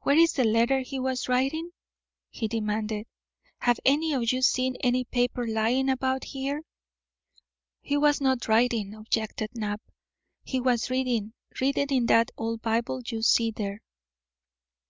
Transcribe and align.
"Where 0.00 0.16
is 0.18 0.32
the 0.32 0.42
letter 0.42 0.80
he 0.80 0.98
was 0.98 1.28
writing?" 1.28 1.70
he 2.30 2.48
demanded. 2.48 3.06
"Have 3.60 3.78
any 3.84 4.12
of 4.12 4.32
you 4.32 4.42
seen 4.42 4.74
any 4.80 5.04
paper 5.04 5.46
lying 5.46 5.88
about 5.88 6.24
here?" 6.24 6.62
"He 7.80 7.96
was 7.96 8.20
not 8.20 8.48
writing," 8.48 8.92
objected 8.92 9.50
Knapp; 9.54 9.80
"he 10.42 10.58
was 10.60 10.90
reading; 10.90 11.34
reading 11.60 11.90
in 11.90 12.06
that 12.06 12.32
old 12.36 12.60
Bible 12.60 13.02
you 13.06 13.22
see 13.22 13.52
there." 13.52 13.80